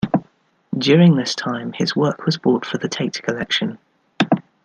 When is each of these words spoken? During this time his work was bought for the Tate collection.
During 0.75 1.15
this 1.15 1.35
time 1.35 1.73
his 1.73 1.95
work 1.95 2.25
was 2.25 2.35
bought 2.35 2.65
for 2.65 2.79
the 2.79 2.89
Tate 2.89 3.21
collection. 3.21 3.77